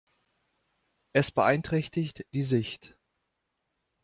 [1.13, 2.97] Es beeinträchtigt die Sicht.